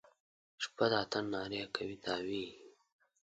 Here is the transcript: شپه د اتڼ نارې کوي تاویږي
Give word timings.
شپه 0.63 0.85
د 0.91 0.93
اتڼ 1.03 1.23
نارې 1.33 1.61
کوي 1.75 1.97
تاویږي 2.05 2.57